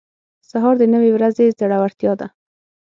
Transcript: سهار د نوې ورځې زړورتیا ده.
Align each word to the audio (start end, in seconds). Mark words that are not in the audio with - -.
سهار 0.49 0.75
د 0.79 0.83
نوې 0.93 1.09
ورځې 1.15 1.53
زړورتیا 1.57 2.13
ده. 2.19 2.27